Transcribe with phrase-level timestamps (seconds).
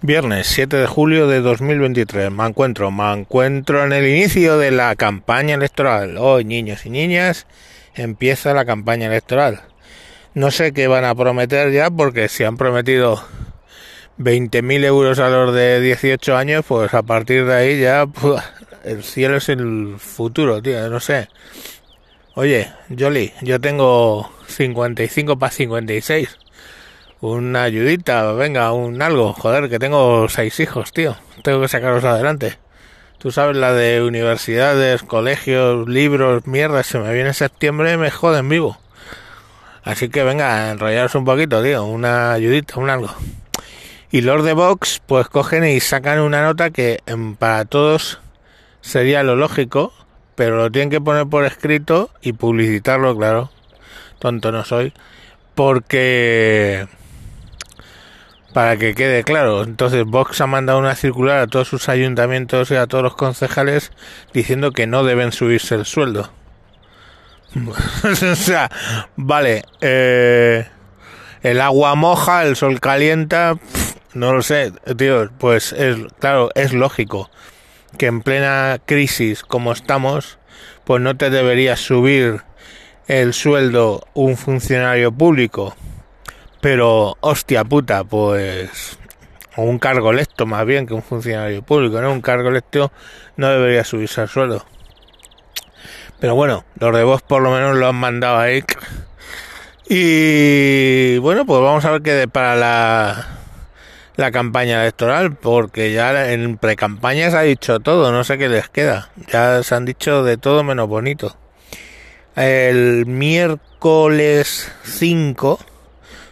[0.00, 2.30] Viernes 7 de julio de 2023.
[2.30, 6.18] Me encuentro, me encuentro en el inicio de la campaña electoral.
[6.18, 7.48] Hoy, niños y niñas,
[7.96, 9.62] empieza la campaña electoral.
[10.34, 13.20] No sé qué van a prometer ya, porque si han prometido
[14.20, 18.06] 20.000 euros a los de 18 años, pues a partir de ahí ya
[18.84, 20.88] el cielo es el futuro, tío.
[20.88, 21.28] No sé.
[22.34, 26.38] Oye, Jolly, yo tengo 55 para 56
[27.20, 29.32] una ayudita, venga, un algo.
[29.32, 31.16] Joder, que tengo seis hijos, tío.
[31.42, 32.58] Tengo que sacarlos adelante.
[33.18, 36.82] Tú sabes la de universidades, colegios, libros, mierda.
[36.84, 38.78] Se me viene septiembre me joden vivo.
[39.82, 41.84] Así que venga, enrollaros un poquito, tío.
[41.84, 43.12] Una ayudita, un algo.
[44.10, 48.20] Y los de Vox, pues cogen y sacan una nota que em, para todos
[48.80, 49.92] sería lo lógico,
[50.34, 53.50] pero lo tienen que poner por escrito y publicitarlo, claro.
[54.20, 54.92] Tonto no soy.
[55.54, 56.86] Porque
[58.52, 59.62] para que quede claro.
[59.62, 63.92] Entonces Vox ha mandado una circular a todos sus ayuntamientos y a todos los concejales
[64.32, 66.30] diciendo que no deben subirse el sueldo.
[68.04, 68.70] o sea,
[69.16, 70.66] vale, eh,
[71.42, 73.54] el agua moja, el sol calienta,
[74.12, 77.30] no lo sé, tío, pues es, claro, es lógico
[77.96, 80.38] que en plena crisis como estamos,
[80.84, 82.42] pues no te debería subir
[83.06, 85.74] el sueldo un funcionario público
[86.60, 88.98] pero, hostia puta, pues.
[89.56, 92.12] Un cargo electo más bien que un funcionario público, ¿no?
[92.12, 92.92] Un cargo electo
[93.36, 94.64] no debería subirse al suelo.
[96.20, 98.62] Pero bueno, los de vos por lo menos lo han mandado ahí.
[99.88, 103.26] Y bueno, pues vamos a ver qué para la,
[104.16, 108.68] la campaña electoral, porque ya en pre-campaña se ha dicho todo, no sé qué les
[108.68, 109.10] queda.
[109.32, 111.36] Ya se han dicho de todo menos bonito.
[112.36, 115.58] El miércoles 5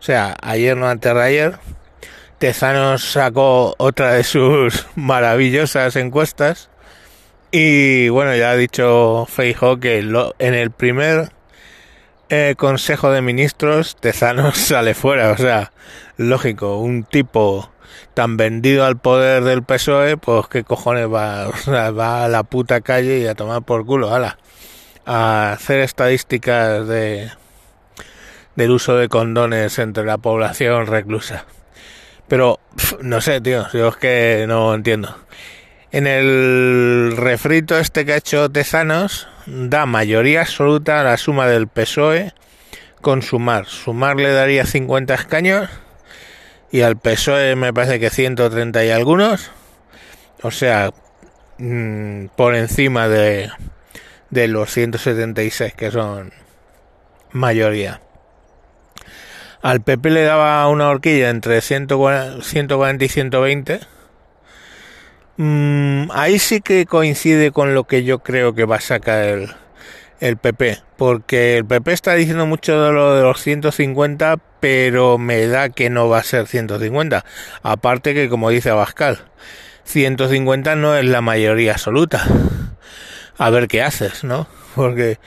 [0.00, 1.58] o sea, ayer no antes de ayer,
[2.38, 6.70] Tezanos sacó otra de sus maravillosas encuestas
[7.50, 11.32] y bueno, ya ha dicho Feijo que en el primer
[12.30, 15.72] eh, Consejo de Ministros Tezanos sale fuera, o sea,
[16.16, 17.70] lógico, un tipo
[18.14, 21.50] tan vendido al poder del PSOE, pues qué cojones va,
[21.90, 24.38] va a la puta calle y a tomar por culo, ala,
[25.04, 27.30] a hacer estadísticas de
[28.56, 31.44] del uso de condones entre la población reclusa.
[32.28, 32.60] Pero,
[33.00, 35.16] no sé, tío, yo es que no entiendo.
[35.92, 41.66] En el refrito este que ha hecho Tezanos, da mayoría absoluta a la suma del
[41.66, 42.32] PSOE
[43.00, 43.66] con sumar.
[43.66, 45.68] Sumar le daría 50 escaños
[46.70, 49.50] y al PSOE me parece que 130 y algunos.
[50.42, 50.92] O sea,
[51.58, 53.50] mm, por encima de,
[54.30, 56.32] de los 176 que son
[57.32, 58.00] mayoría.
[59.62, 63.80] Al PP le daba una horquilla entre 140, y 120.
[65.36, 69.50] Mm, ahí sí que coincide con lo que yo creo que va a sacar el,
[70.20, 75.46] el PP, porque el PP está diciendo mucho de lo de los 150, pero me
[75.46, 77.26] da que no va a ser 150.
[77.62, 79.18] Aparte que, como dice Abascal,
[79.84, 82.24] 150 no es la mayoría absoluta.
[83.36, 84.46] A ver qué haces, ¿no?
[84.74, 85.18] Porque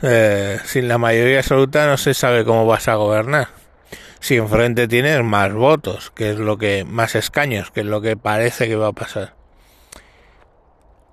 [0.00, 3.48] eh, sin la mayoría absoluta no se sabe cómo vas a gobernar
[4.20, 8.16] si enfrente tienes más votos, que es lo que más escaños, que es lo que
[8.16, 9.34] parece que va a pasar.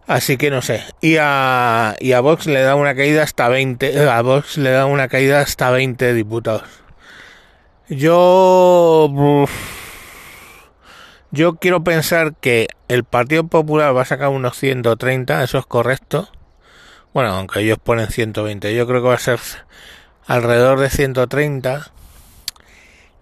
[0.08, 0.84] Así que no sé.
[1.00, 4.86] Y a, y a Vox le da una caída hasta 20, a Vox le da
[4.86, 6.64] una caída hasta 20 diputados.
[7.88, 9.10] Yo
[11.32, 16.30] yo quiero pensar que el Partido Popular va a sacar unos 130, eso es correcto.
[17.14, 19.40] Bueno, aunque ellos ponen 120, yo creo que va a ser
[20.28, 21.92] alrededor de 130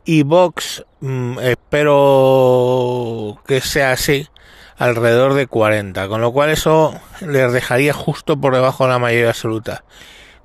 [0.09, 4.27] y Vox mm, espero que sea así
[4.75, 9.29] alrededor de 40 con lo cual eso les dejaría justo por debajo de la mayoría
[9.29, 9.83] absoluta.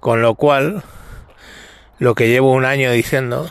[0.00, 0.82] Con lo cual
[1.98, 3.50] lo que llevo un año diciendo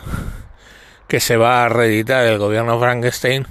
[1.08, 3.48] que se va a reeditar el gobierno Frankenstein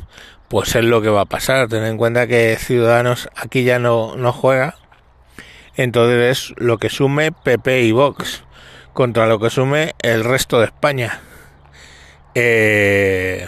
[0.47, 1.67] pues es lo que va a pasar.
[1.67, 4.75] Ten en cuenta que Ciudadanos aquí ya no, no juega.
[5.75, 8.45] Entonces es lo que sume PP y Vox
[8.93, 11.19] contra lo que sume el resto de España
[12.35, 13.47] eh,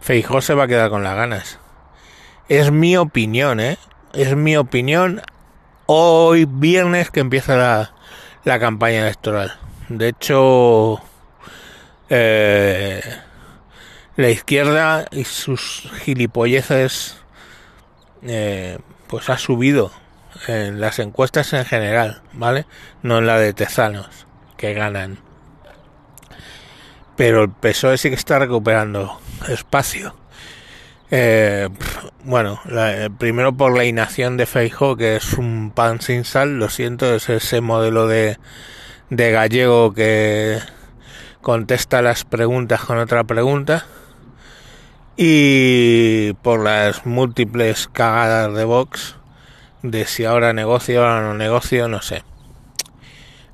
[0.00, 1.58] Feijó se va a quedar con las ganas.
[2.48, 3.78] Es mi opinión, ¿eh?
[4.12, 5.22] Es mi opinión
[5.86, 7.92] hoy viernes que empieza la,
[8.44, 9.58] la campaña electoral.
[9.88, 11.00] De hecho,
[12.08, 13.02] eh,
[14.16, 17.16] la izquierda y sus gilipolleces
[18.22, 18.78] eh,
[19.08, 19.92] pues ha subido
[20.46, 22.66] en las encuestas en general, ¿vale?
[23.02, 24.26] No en la de Tezanos,
[24.56, 25.18] que ganan
[27.16, 29.18] pero el PSOE sí que está recuperando
[29.48, 30.14] espacio.
[31.10, 31.68] Eh,
[32.24, 36.68] bueno, la, primero por la inacción de Feijóo, que es un pan sin sal, lo
[36.68, 38.38] siento, es ese modelo de,
[39.10, 40.58] de gallego que
[41.40, 43.86] contesta las preguntas con otra pregunta.
[45.16, 49.16] Y por las múltiples cagadas de Vox,
[49.82, 52.22] de si ahora negocio, ahora no negocio, no sé.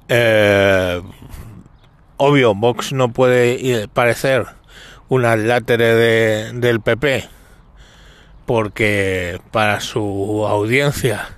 [0.08, 1.00] Eh,
[2.16, 4.46] obvio, Vox no puede parecer
[5.08, 7.28] una látere de, del PP
[8.46, 11.28] porque para su audiencia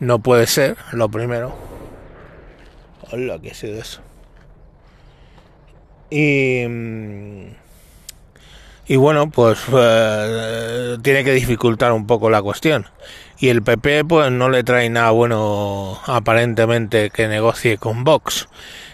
[0.00, 1.54] no puede ser, lo primero.
[3.10, 4.00] Hola, ¿qué ha sido eso?
[6.10, 6.64] Y,
[8.86, 12.86] y bueno, pues eh, tiene que dificultar un poco la cuestión.
[13.38, 18.48] Y el PP pues no le trae nada bueno aparentemente que negocie con Vox.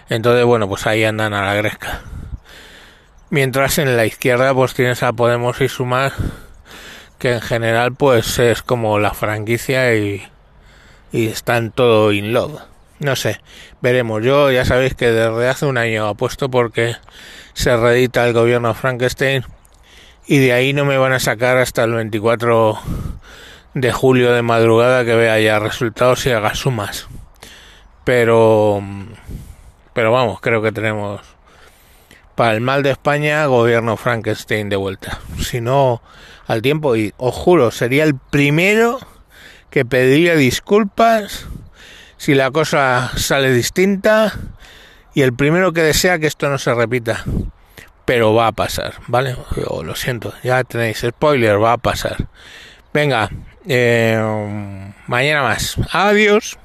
[0.09, 2.03] Entonces, bueno, pues ahí andan a la gresca.
[3.31, 6.13] Mientras en la izquierda pues tienes a Podemos y Sumar
[7.19, 10.27] que en general pues es como la franquicia y,
[11.13, 12.61] están todo in love.
[13.01, 13.41] No sé,
[13.81, 14.23] veremos.
[14.25, 16.97] Yo ya sabéis que desde hace un año apuesto porque
[17.55, 19.45] se reedita el gobierno Frankenstein
[20.27, 22.79] y de ahí no me van a sacar hasta el 24
[23.75, 27.09] de julio de madrugada que vea ya resultados y haga sumas.
[28.05, 28.83] Pero
[29.99, 31.23] pero vamos, creo que tenemos
[32.37, 35.19] para el mal de España gobierno Frankenstein de vuelta.
[35.41, 36.03] Si no
[36.47, 39.01] al tiempo y os juro, sería el primero
[39.71, 41.47] que pediría disculpas
[42.17, 44.35] si la cosa sale distinta
[45.15, 47.25] y el primero que desea que esto no se repita.
[48.05, 49.35] Pero va a pasar, ¿vale?
[49.57, 52.29] Yo lo siento, ya tenéis spoiler, va a pasar.
[52.95, 53.31] Venga,
[53.67, 54.17] eh,
[55.09, 55.75] mañana más.
[55.91, 56.57] Adiós.